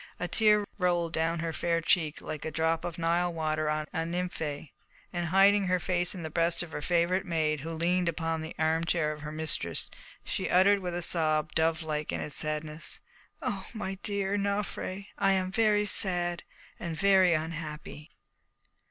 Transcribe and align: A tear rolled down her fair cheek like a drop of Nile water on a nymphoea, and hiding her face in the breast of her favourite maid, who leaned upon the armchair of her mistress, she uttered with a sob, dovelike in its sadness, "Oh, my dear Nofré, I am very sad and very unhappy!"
A 0.19 0.27
tear 0.27 0.65
rolled 0.79 1.13
down 1.13 1.41
her 1.41 1.53
fair 1.53 1.79
cheek 1.79 2.21
like 2.21 2.43
a 2.43 2.49
drop 2.49 2.83
of 2.83 2.97
Nile 2.97 3.31
water 3.31 3.69
on 3.69 3.85
a 3.93 3.99
nymphoea, 4.03 4.71
and 5.13 5.27
hiding 5.27 5.67
her 5.67 5.79
face 5.79 6.15
in 6.15 6.23
the 6.23 6.31
breast 6.31 6.63
of 6.63 6.71
her 6.71 6.81
favourite 6.81 7.23
maid, 7.23 7.59
who 7.59 7.69
leaned 7.69 8.09
upon 8.09 8.41
the 8.41 8.55
armchair 8.57 9.11
of 9.11 9.21
her 9.21 9.31
mistress, 9.31 9.91
she 10.23 10.49
uttered 10.49 10.79
with 10.79 10.95
a 10.95 11.03
sob, 11.03 11.51
dovelike 11.53 12.11
in 12.11 12.19
its 12.19 12.39
sadness, 12.39 12.99
"Oh, 13.43 13.67
my 13.75 13.99
dear 14.01 14.37
Nofré, 14.39 15.05
I 15.19 15.33
am 15.33 15.51
very 15.51 15.85
sad 15.85 16.41
and 16.79 16.97
very 16.97 17.35
unhappy!" 17.35 18.09